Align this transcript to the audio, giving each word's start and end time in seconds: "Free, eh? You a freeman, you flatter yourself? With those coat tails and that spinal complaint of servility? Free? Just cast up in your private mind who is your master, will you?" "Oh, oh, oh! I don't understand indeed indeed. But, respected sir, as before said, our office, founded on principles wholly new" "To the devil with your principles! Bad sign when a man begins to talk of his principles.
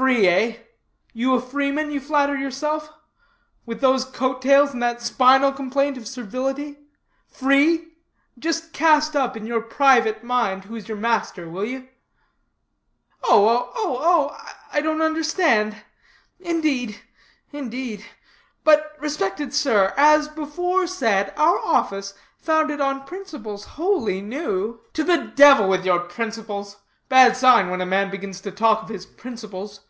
"Free, 0.00 0.26
eh? 0.28 0.56
You 1.12 1.34
a 1.34 1.42
freeman, 1.42 1.90
you 1.90 2.00
flatter 2.00 2.34
yourself? 2.34 2.90
With 3.66 3.82
those 3.82 4.06
coat 4.06 4.40
tails 4.40 4.72
and 4.72 4.82
that 4.82 5.02
spinal 5.02 5.52
complaint 5.52 5.98
of 5.98 6.08
servility? 6.08 6.78
Free? 7.28 7.88
Just 8.38 8.72
cast 8.72 9.14
up 9.14 9.36
in 9.36 9.46
your 9.46 9.60
private 9.60 10.24
mind 10.24 10.64
who 10.64 10.74
is 10.74 10.88
your 10.88 10.96
master, 10.96 11.50
will 11.50 11.66
you?" 11.66 11.86
"Oh, 13.22 13.70
oh, 13.74 13.74
oh! 14.00 14.36
I 14.72 14.80
don't 14.80 15.02
understand 15.02 15.84
indeed 16.40 17.02
indeed. 17.52 18.06
But, 18.64 18.96
respected 19.00 19.52
sir, 19.52 19.92
as 19.98 20.28
before 20.28 20.86
said, 20.86 21.34
our 21.36 21.58
office, 21.58 22.14
founded 22.38 22.80
on 22.80 23.04
principles 23.04 23.66
wholly 23.76 24.22
new" 24.22 24.80
"To 24.94 25.04
the 25.04 25.18
devil 25.18 25.68
with 25.68 25.84
your 25.84 25.98
principles! 26.00 26.78
Bad 27.10 27.36
sign 27.36 27.68
when 27.68 27.82
a 27.82 27.86
man 27.86 28.10
begins 28.10 28.40
to 28.40 28.50
talk 28.50 28.82
of 28.84 28.88
his 28.88 29.04
principles. 29.04 29.80